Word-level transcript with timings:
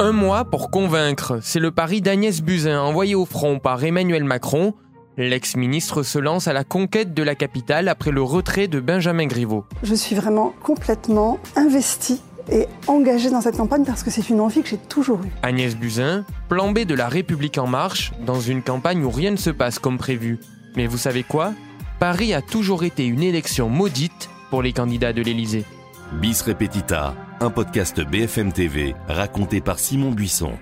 Un 0.00 0.12
mois 0.12 0.44
pour 0.44 0.70
convaincre, 0.70 1.40
c'est 1.42 1.58
le 1.58 1.72
pari 1.72 2.00
d'Agnès 2.00 2.40
Buzyn 2.40 2.80
envoyé 2.80 3.16
au 3.16 3.24
front 3.24 3.58
par 3.58 3.82
Emmanuel 3.82 4.22
Macron. 4.22 4.74
L'ex-ministre 5.16 6.04
se 6.04 6.20
lance 6.20 6.46
à 6.46 6.52
la 6.52 6.62
conquête 6.62 7.14
de 7.14 7.22
la 7.24 7.34
capitale 7.34 7.88
après 7.88 8.12
le 8.12 8.22
retrait 8.22 8.68
de 8.68 8.78
Benjamin 8.78 9.26
Griveaux. 9.26 9.64
Je 9.82 9.96
suis 9.96 10.14
vraiment 10.14 10.54
complètement 10.62 11.40
investie 11.56 12.22
et 12.48 12.68
engagée 12.86 13.28
dans 13.28 13.40
cette 13.40 13.56
campagne 13.56 13.84
parce 13.84 14.04
que 14.04 14.12
c'est 14.12 14.28
une 14.28 14.40
envie 14.40 14.62
que 14.62 14.68
j'ai 14.68 14.76
toujours 14.76 15.18
eue. 15.24 15.32
Agnès 15.42 15.74
Buzyn, 15.74 16.24
plan 16.48 16.70
B 16.70 16.84
de 16.84 16.94
la 16.94 17.08
République 17.08 17.58
en 17.58 17.66
marche, 17.66 18.12
dans 18.24 18.40
une 18.40 18.62
campagne 18.62 19.02
où 19.02 19.10
rien 19.10 19.32
ne 19.32 19.36
se 19.36 19.50
passe 19.50 19.80
comme 19.80 19.98
prévu. 19.98 20.38
Mais 20.76 20.86
vous 20.86 20.98
savez 20.98 21.24
quoi? 21.24 21.54
Paris 21.98 22.34
a 22.34 22.40
toujours 22.40 22.84
été 22.84 23.04
une 23.04 23.24
élection 23.24 23.68
maudite 23.68 24.30
pour 24.50 24.62
les 24.62 24.72
candidats 24.72 25.12
de 25.12 25.22
l'Élysée. 25.22 25.64
Bis 26.20 26.40
Repetita, 26.42 27.14
un 27.40 27.50
podcast 27.50 28.00
BFM 28.00 28.52
TV 28.52 28.94
raconté 29.06 29.60
par 29.60 29.78
Simon 29.78 30.10
Buisson. 30.10 30.52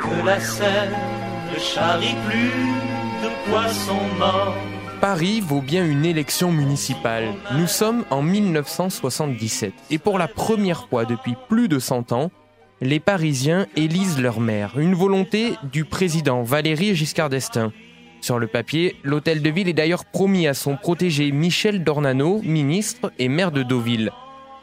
que 0.00 0.26
la 0.26 0.38
Seine 0.38 0.92
ne 1.52 1.58
charrie 1.58 2.14
plus 2.28 2.50
de 3.22 3.50
poissons 3.50 4.06
morts. 4.18 4.54
Paris 5.00 5.40
vaut 5.40 5.62
bien 5.62 5.84
une 5.84 6.04
élection 6.04 6.52
municipale. 6.52 7.32
Nous 7.56 7.66
sommes 7.66 8.04
en 8.10 8.22
1977 8.22 9.72
et 9.90 9.98
pour 9.98 10.18
la 10.18 10.28
première 10.28 10.88
fois 10.88 11.04
depuis 11.04 11.34
plus 11.48 11.68
de 11.68 11.78
100 11.78 12.12
ans, 12.12 12.30
les 12.80 13.00
Parisiens 13.00 13.66
élisent 13.76 14.20
leur 14.20 14.40
maire, 14.40 14.78
une 14.78 14.94
volonté 14.94 15.54
du 15.72 15.84
président 15.84 16.42
Valéry 16.42 16.94
Giscard 16.94 17.30
d'Estaing. 17.30 17.72
Sur 18.22 18.38
le 18.38 18.46
papier, 18.46 18.94
l'hôtel 19.02 19.42
de 19.42 19.50
ville 19.50 19.68
est 19.68 19.72
d'ailleurs 19.72 20.04
promis 20.04 20.46
à 20.46 20.54
son 20.54 20.76
protégé 20.76 21.32
Michel 21.32 21.82
Dornano, 21.82 22.40
ministre 22.44 23.12
et 23.18 23.28
maire 23.28 23.50
de 23.50 23.64
Deauville. 23.64 24.12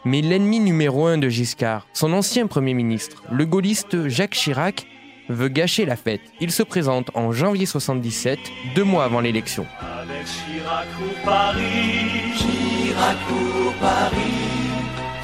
Mais 0.05 0.21
l'ennemi 0.21 0.61
numéro 0.61 1.07
un 1.07 1.17
de 1.17 1.27
Giscard, 1.27 1.85
son 1.91 2.13
ancien 2.13 2.47
Premier 2.47 2.73
ministre, 2.73 3.21
le 3.29 3.45
gaulliste 3.45 4.07
Jacques 4.07 4.35
Chirac, 4.35 4.87
veut 5.27 5.49
gâcher 5.49 5.85
la 5.85 5.97
fête. 5.97 6.21
Il 6.39 6.53
se 6.53 6.63
présente 6.63 7.11
en 7.15 7.33
janvier 7.33 7.65
77, 7.65 8.39
deux 8.75 8.85
mois 8.85 9.03
avant 9.03 9.19
l'élection. 9.19 9.65
Avec 9.81 10.25
Chirac 10.25 10.87
ou 11.01 11.25
Paris, 11.25 12.31
Chirac 12.37 13.17
ou 13.29 13.71
Paris, 13.81 14.15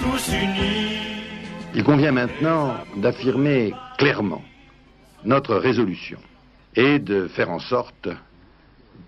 tous 0.01 0.33
unis. 0.33 0.97
Il 1.73 1.85
convient 1.85 2.11
maintenant 2.11 2.73
d'affirmer 2.97 3.73
clairement 3.97 4.43
notre 5.23 5.55
résolution 5.55 6.19
et 6.75 6.99
de 6.99 7.27
faire 7.29 7.49
en 7.49 7.59
sorte 7.59 8.09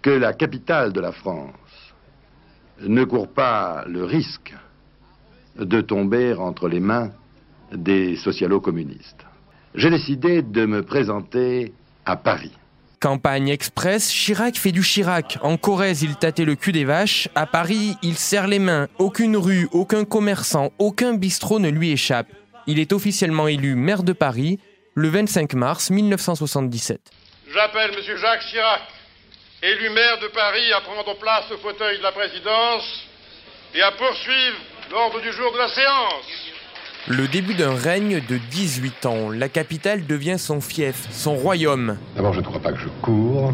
que 0.01 0.09
la 0.09 0.33
capitale 0.33 0.93
de 0.93 1.01
la 1.01 1.11
France 1.11 1.53
ne 2.79 3.03
court 3.03 3.27
pas 3.27 3.83
le 3.87 4.03
risque 4.03 4.53
de 5.57 5.81
tomber 5.81 6.33
entre 6.33 6.67
les 6.67 6.79
mains 6.79 7.11
des 7.71 8.15
socialo-communistes. 8.15 9.25
J'ai 9.75 9.89
décidé 9.89 10.41
de 10.41 10.65
me 10.65 10.83
présenter 10.83 11.73
à 12.05 12.15
Paris. 12.15 12.51
Campagne 12.99 13.49
express, 13.49 14.09
Chirac 14.11 14.57
fait 14.57 14.71
du 14.71 14.81
Chirac. 14.81 15.37
En 15.43 15.57
Corrèze, 15.57 16.01
il 16.01 16.15
tâtait 16.15 16.45
le 16.45 16.55
cul 16.55 16.71
des 16.71 16.83
vaches. 16.83 17.29
À 17.35 17.45
Paris, 17.45 17.95
il 18.01 18.15
serre 18.17 18.47
les 18.47 18.57
mains. 18.57 18.87
Aucune 18.97 19.37
rue, 19.37 19.67
aucun 19.71 20.03
commerçant, 20.03 20.71
aucun 20.79 21.13
bistrot 21.13 21.59
ne 21.59 21.69
lui 21.69 21.91
échappe. 21.91 22.27
Il 22.65 22.79
est 22.79 22.93
officiellement 22.93 23.47
élu 23.47 23.75
maire 23.75 24.01
de 24.01 24.13
Paris 24.13 24.59
le 24.95 25.09
25 25.09 25.53
mars 25.53 25.91
1977. 25.91 26.99
J'appelle 27.53 27.91
M. 27.91 28.17
Jacques 28.19 28.41
Chirac, 28.49 28.81
élu 29.63 29.89
maire 29.89 30.19
de 30.21 30.27
Paris, 30.27 30.71
à 30.71 30.81
prendre 30.81 31.17
place 31.17 31.51
au 31.51 31.57
fauteuil 31.57 31.97
de 31.97 32.03
la 32.03 32.11
présidence 32.11 33.07
et 33.73 33.81
à 33.81 33.91
poursuivre 33.91 34.57
l'ordre 34.91 35.19
du 35.21 35.31
jour 35.31 35.51
de 35.51 35.57
la 35.57 35.67
séance. 35.69 36.51
Le 37.07 37.27
début 37.27 37.55
d'un 37.55 37.73
règne 37.73 38.21
de 38.27 38.37
18 38.51 39.05
ans, 39.05 39.29
la 39.29 39.49
capitale 39.49 40.05
devient 40.05 40.37
son 40.37 40.61
fief, 40.61 41.07
son 41.11 41.35
royaume. 41.35 41.97
D'abord, 42.15 42.33
je 42.33 42.41
ne 42.41 42.45
crois 42.45 42.59
pas 42.59 42.71
que 42.71 42.79
je 42.79 42.89
cours, 43.01 43.53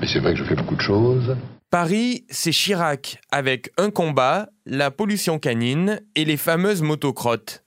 mais 0.00 0.06
c'est 0.08 0.18
vrai 0.18 0.32
que 0.32 0.38
je 0.38 0.44
fais 0.44 0.56
beaucoup 0.56 0.74
de 0.74 0.80
choses. 0.80 1.36
Paris, 1.70 2.24
c'est 2.28 2.50
Chirac, 2.50 3.20
avec 3.30 3.70
un 3.78 3.90
combat, 3.90 4.48
la 4.66 4.90
pollution 4.90 5.38
canine 5.38 6.00
et 6.16 6.24
les 6.24 6.36
fameuses 6.36 6.82
motocrottes. 6.82 7.62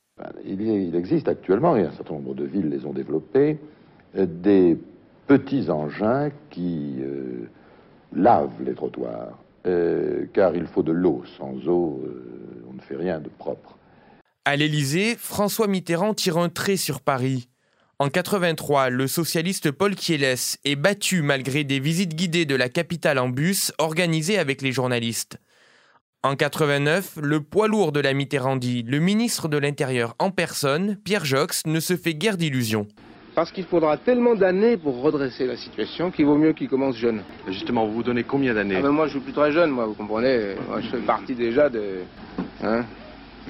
Il, 0.45 0.61
il 0.61 0.95
existe 0.95 1.27
actuellement, 1.27 1.77
et 1.77 1.83
un 1.83 1.91
certain 1.91 2.15
nombre 2.15 2.33
de 2.33 2.45
villes 2.45 2.69
les 2.69 2.85
ont 2.85 2.93
développées, 2.93 3.57
euh, 4.17 4.25
des 4.27 4.77
petits 5.27 5.69
engins 5.69 6.29
qui 6.49 6.95
euh, 6.99 7.49
lavent 8.15 8.61
les 8.63 8.73
trottoirs, 8.73 9.37
euh, 9.65 10.25
car 10.33 10.55
il 10.55 10.67
faut 10.67 10.83
de 10.83 10.91
l'eau. 10.91 11.23
Sans 11.37 11.55
eau, 11.67 12.01
euh, 12.05 12.63
on 12.69 12.73
ne 12.73 12.81
fait 12.81 12.95
rien 12.95 13.19
de 13.19 13.29
propre. 13.29 13.77
À 14.45 14.55
l'Élysée, 14.55 15.15
François 15.17 15.67
Mitterrand 15.67 16.13
tire 16.13 16.37
un 16.37 16.49
trait 16.49 16.77
sur 16.77 17.01
Paris. 17.01 17.49
En 17.97 18.09
83, 18.09 18.89
le 18.89 19.07
socialiste 19.07 19.71
Paul 19.71 19.95
Kielès 19.95 20.57
est 20.65 20.75
battu 20.75 21.21
malgré 21.21 21.63
des 21.63 21.79
visites 21.79 22.13
guidées 22.13 22.45
de 22.45 22.55
la 22.55 22.67
capitale 22.67 23.19
en 23.19 23.29
bus 23.29 23.71
organisées 23.77 24.37
avec 24.37 24.61
les 24.61 24.73
journalistes. 24.73 25.39
En 26.21 26.35
89, 26.35 27.19
le 27.21 27.39
poids 27.39 27.67
lourd 27.67 27.91
de 27.91 27.99
la 27.99 28.13
Mitterrandie, 28.13 28.83
le 28.83 28.99
ministre 28.99 29.47
de 29.47 29.57
l'Intérieur 29.57 30.15
en 30.19 30.31
personne, 30.31 30.97
Pierre 31.05 31.23
Jox, 31.23 31.65
ne 31.67 31.79
se 31.79 31.95
fait 31.95 32.15
guère 32.15 32.35
d'illusions. 32.35 32.87
Parce 33.35 33.51
qu'il 33.51 33.65
faudra 33.65 33.97
tellement 33.97 34.33
d'années 34.33 34.77
pour 34.77 35.01
redresser 35.01 35.45
la 35.45 35.57
situation 35.57 36.09
qu'il 36.09 36.25
vaut 36.25 36.37
mieux 36.37 36.53
qu'il 36.53 36.69
commence 36.69 36.95
jeune. 36.95 37.21
Justement, 37.49 37.85
vous 37.85 37.95
vous 37.95 38.03
donnez 38.03 38.23
combien 38.23 38.53
d'années 38.53 38.77
Ah 38.77 38.81
ben 38.81 38.91
moi 38.91 39.07
je 39.07 39.11
suis 39.11 39.19
plus 39.19 39.33
très 39.33 39.51
jeune, 39.51 39.71
moi, 39.71 39.85
vous 39.85 39.93
comprenez. 39.93 40.55
Moi 40.69 40.79
je 40.81 40.87
fais 40.87 41.05
partie 41.05 41.35
déjà 41.35 41.69
de... 41.69 41.99
Hein 42.63 42.85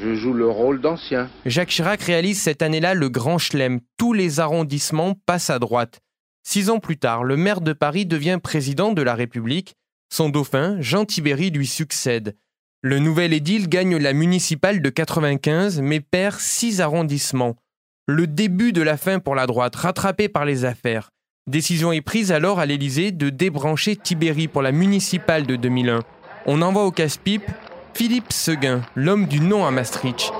je 0.02 0.14
joue 0.16 0.34
le 0.34 0.48
rôle 0.48 0.82
d'ancien. 0.82 1.30
Jacques 1.46 1.70
Chirac 1.70 2.02
réalise 2.02 2.42
cette 2.42 2.62
année-là 2.62 2.94
le 2.94 3.10
grand 3.10 3.38
chelem. 3.38 3.80
Tous 3.98 4.14
les 4.14 4.40
arrondissements 4.40 5.14
passent 5.26 5.50
à 5.50 5.60
droite. 5.60 6.00
Six 6.44 6.70
ans 6.70 6.80
plus 6.80 6.98
tard, 6.98 7.24
le 7.24 7.38
maire 7.38 7.62
de 7.62 7.74
Paris 7.74 8.06
devient 8.06 8.40
président 8.42 8.92
de 8.92 9.02
la 9.02 9.16
République. 9.16 9.76
Son 10.12 10.30
dauphin, 10.30 10.78
Jean 10.80 11.06
Tibéry, 11.06 11.50
lui 11.50 11.66
succède. 11.66 12.36
Le 12.82 13.00
nouvel 13.00 13.34
édile 13.34 13.68
gagne 13.68 13.98
la 13.98 14.14
municipale 14.14 14.82
de 14.82 14.90
95, 14.90 15.82
mais 15.82 16.02
perd 16.02 16.40
six 16.40 16.82
arrondissements. 16.82 17.56
Le 18.08 18.28
début 18.28 18.72
de 18.72 18.84
la 18.84 18.98
fin 18.98 19.18
pour 19.18 19.34
la 19.34 19.48
droite, 19.48 19.76
rattrapée 19.76 20.30
par 20.30 20.46
les 20.46 20.64
affaires. 20.64 21.10
Décision 21.48 21.92
est 21.92 22.02
prise 22.02 22.32
alors 22.32 22.60
à 22.60 22.68
l'Élysée 22.68 23.12
de 23.12 23.32
débrancher 23.32 23.96
Tibéry 23.96 24.48
pour 24.48 24.62
la 24.62 24.72
municipale 24.72 25.48
de 25.48 25.56
2001. 25.56 26.02
On 26.46 26.62
envoie 26.62 26.86
au 26.86 26.92
casse-pipe 26.92 27.50
Philippe 27.96 28.32
Seguin, 28.32 28.84
l'homme 28.94 29.26
du 29.26 29.40
nom 29.40 29.66
à 29.66 29.72
Maastricht. 29.72 30.32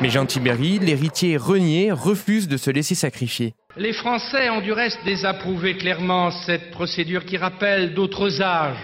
Mais 0.00 0.08
Jean 0.08 0.24
Tibéry, 0.24 0.78
l'héritier 0.78 1.36
renié, 1.36 1.92
refuse 1.92 2.48
de 2.48 2.56
se 2.56 2.70
laisser 2.70 2.94
sacrifier. 2.94 3.52
Les 3.76 3.92
Français 3.92 4.48
ont 4.48 4.62
du 4.62 4.72
reste 4.72 5.04
désapprouvé 5.04 5.76
clairement 5.76 6.30
cette 6.30 6.70
procédure 6.70 7.26
qui 7.26 7.36
rappelle 7.36 7.92
d'autres 7.92 8.40
âges 8.40 8.82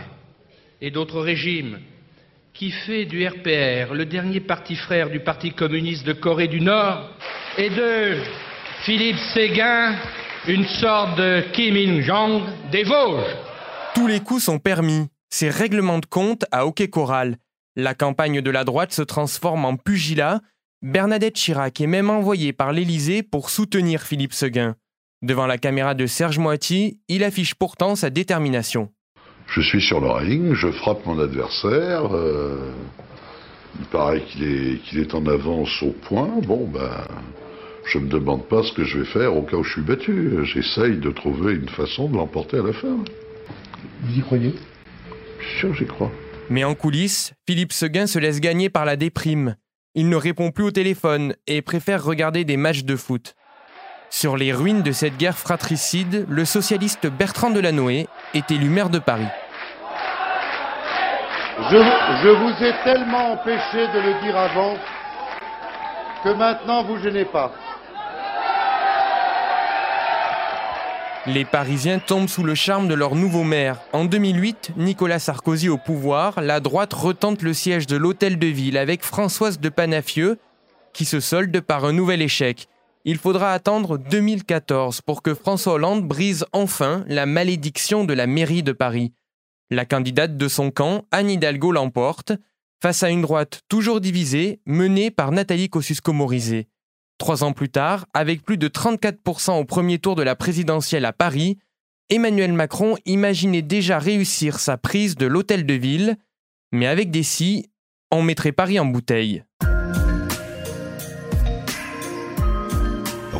et 0.82 0.90
d'autres 0.90 1.22
régimes, 1.22 1.78
qui 2.58 2.70
fait 2.70 3.04
du 3.04 3.26
RPR 3.26 3.92
le 3.92 4.06
dernier 4.06 4.40
parti 4.40 4.76
frère 4.76 5.10
du 5.10 5.20
Parti 5.20 5.52
communiste 5.52 6.06
de 6.06 6.14
Corée 6.14 6.48
du 6.48 6.62
Nord 6.62 7.10
et 7.58 7.68
de 7.68 8.16
Philippe 8.84 9.18
Séguin 9.34 9.94
une 10.48 10.64
sorte 10.64 11.18
de 11.18 11.42
Kim 11.52 11.76
Il-jong 11.76 12.42
des 12.70 12.84
Vosges. 12.84 13.36
Tous 13.94 14.06
les 14.06 14.20
coups 14.20 14.44
sont 14.44 14.58
permis. 14.58 15.08
C'est 15.28 15.50
règlement 15.50 15.98
de 15.98 16.06
compte 16.06 16.44
à 16.50 16.66
hockey 16.66 16.88
choral. 16.88 17.36
La 17.74 17.94
campagne 17.94 18.40
de 18.40 18.50
la 18.50 18.64
droite 18.64 18.92
se 18.92 19.02
transforme 19.02 19.64
en 19.64 19.76
pugilat. 19.76 20.40
Bernadette 20.82 21.34
Chirac 21.34 21.80
est 21.80 21.86
même 21.86 22.08
envoyée 22.08 22.52
par 22.52 22.72
l'Élysée 22.72 23.22
pour 23.22 23.50
soutenir 23.50 24.02
Philippe 24.02 24.32
Seguin. 24.32 24.76
Devant 25.20 25.46
la 25.46 25.58
caméra 25.58 25.94
de 25.94 26.06
Serge 26.06 26.38
Moiti, 26.38 27.00
il 27.08 27.24
affiche 27.24 27.54
pourtant 27.54 27.96
sa 27.96 28.08
détermination. 28.08 28.92
Je 29.48 29.60
suis 29.60 29.80
sur 29.80 30.00
le 30.00 30.10
ring, 30.10 30.54
je 30.54 30.70
frappe 30.70 31.06
mon 31.06 31.18
adversaire. 31.18 32.14
euh, 32.14 32.72
il 33.78 33.86
paraît 33.86 34.22
qu'il 34.22 34.42
est, 34.44 34.78
qu'il 34.82 34.98
est 35.00 35.14
en 35.14 35.26
avance 35.26 35.82
au 35.82 35.90
point. 35.92 36.30
Bon, 36.46 36.66
ben, 36.66 37.04
je 37.84 37.98
me 37.98 38.08
demande 38.08 38.46
pas 38.46 38.62
ce 38.62 38.72
que 38.72 38.84
je 38.84 38.98
vais 38.98 39.04
faire 39.04 39.36
au 39.36 39.42
cas 39.42 39.56
où 39.56 39.62
je 39.64 39.72
suis 39.72 39.82
battu. 39.82 40.44
J'essaye 40.44 40.96
de 40.96 41.10
trouver 41.10 41.54
une 41.54 41.68
façon 41.68 42.08
de 42.08 42.16
l'emporter 42.16 42.58
à 42.58 42.62
la 42.62 42.72
fin. 42.72 42.96
Vous 44.02 44.18
y 44.18 44.22
croyez? 44.22 44.50
Bien 44.50 45.60
sûr, 45.60 45.74
j'y 45.74 45.86
crois. 45.86 46.10
Mais 46.50 46.64
en 46.64 46.74
coulisses, 46.74 47.32
Philippe 47.46 47.72
Seguin 47.72 48.06
se 48.06 48.18
laisse 48.18 48.40
gagner 48.40 48.70
par 48.70 48.84
la 48.84 48.96
déprime. 48.96 49.56
Il 49.94 50.08
ne 50.08 50.16
répond 50.16 50.50
plus 50.50 50.64
au 50.64 50.70
téléphone 50.70 51.34
et 51.46 51.62
préfère 51.62 52.04
regarder 52.04 52.44
des 52.44 52.56
matchs 52.56 52.84
de 52.84 52.96
foot. 52.96 53.34
Sur 54.18 54.38
les 54.38 54.50
ruines 54.50 54.80
de 54.80 54.92
cette 54.92 55.18
guerre 55.18 55.36
fratricide, 55.36 56.24
le 56.30 56.46
socialiste 56.46 57.06
Bertrand 57.06 57.50
Delanoë 57.50 58.08
est 58.32 58.50
élu 58.50 58.70
maire 58.70 58.88
de 58.88 58.98
Paris. 58.98 59.26
Je, 61.70 61.76
je 61.76 62.28
vous 62.30 62.64
ai 62.64 62.72
tellement 62.82 63.32
empêché 63.32 63.86
de 63.92 64.00
le 64.00 64.22
dire 64.22 64.34
avant 64.34 64.76
que 66.24 66.30
maintenant 66.30 66.82
vous 66.84 66.96
gênez 67.02 67.26
pas. 67.26 67.52
Les 71.26 71.44
Parisiens 71.44 71.98
tombent 71.98 72.30
sous 72.30 72.42
le 72.42 72.54
charme 72.54 72.88
de 72.88 72.94
leur 72.94 73.16
nouveau 73.16 73.42
maire. 73.42 73.80
En 73.92 74.06
2008, 74.06 74.70
Nicolas 74.78 75.18
Sarkozy 75.18 75.68
au 75.68 75.76
pouvoir, 75.76 76.40
la 76.40 76.60
droite 76.60 76.94
retente 76.94 77.42
le 77.42 77.52
siège 77.52 77.86
de 77.86 77.98
l'hôtel 77.98 78.38
de 78.38 78.46
ville 78.46 78.78
avec 78.78 79.04
Françoise 79.04 79.60
de 79.60 79.68
Panafieux, 79.68 80.38
qui 80.94 81.04
se 81.04 81.20
solde 81.20 81.60
par 81.60 81.84
un 81.84 81.92
nouvel 81.92 82.22
échec. 82.22 82.66
Il 83.08 83.18
faudra 83.18 83.52
attendre 83.52 83.98
2014 83.98 85.00
pour 85.00 85.22
que 85.22 85.32
François 85.32 85.74
Hollande 85.74 86.02
brise 86.02 86.44
enfin 86.50 87.04
la 87.06 87.24
malédiction 87.24 88.02
de 88.02 88.12
la 88.12 88.26
mairie 88.26 88.64
de 88.64 88.72
Paris. 88.72 89.12
La 89.70 89.84
candidate 89.84 90.36
de 90.36 90.48
son 90.48 90.72
camp, 90.72 91.04
Anne 91.12 91.30
Hidalgo, 91.30 91.70
l'emporte, 91.70 92.32
face 92.82 93.04
à 93.04 93.10
une 93.10 93.22
droite 93.22 93.60
toujours 93.68 94.00
divisée, 94.00 94.60
menée 94.66 95.12
par 95.12 95.30
Nathalie 95.30 95.68
Kosciusko-Morizet. 95.68 96.66
Trois 97.16 97.44
ans 97.44 97.52
plus 97.52 97.68
tard, 97.68 98.06
avec 98.12 98.42
plus 98.42 98.58
de 98.58 98.66
34% 98.66 99.52
au 99.52 99.64
premier 99.64 100.00
tour 100.00 100.16
de 100.16 100.24
la 100.24 100.34
présidentielle 100.34 101.04
à 101.04 101.12
Paris, 101.12 101.58
Emmanuel 102.10 102.52
Macron 102.54 102.96
imaginait 103.06 103.62
déjà 103.62 104.00
réussir 104.00 104.58
sa 104.58 104.78
prise 104.78 105.14
de 105.14 105.26
l'hôtel 105.26 105.64
de 105.64 105.74
ville, 105.74 106.16
mais 106.72 106.88
avec 106.88 107.12
des 107.12 107.22
si, 107.22 107.70
on 108.10 108.22
mettrait 108.22 108.50
Paris 108.50 108.80
en 108.80 108.84
bouteille. 108.84 109.44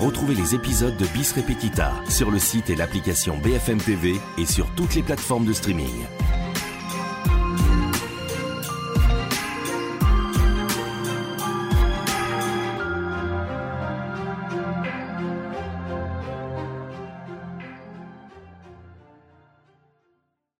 Retrouvez 0.06 0.37
les 0.37 0.55
épisodes 0.55 0.97
de 0.97 1.05
Bis 1.06 1.32
Repetita 1.32 1.93
sur 2.08 2.31
le 2.31 2.38
site 2.38 2.70
et 2.70 2.76
l'application 2.76 3.37
BFM 3.38 3.79
TV 3.79 4.20
et 4.38 4.47
sur 4.47 4.70
toutes 4.76 4.94
les 4.94 5.03
plateformes 5.03 5.44
de 5.44 5.53
streaming. 5.53 6.06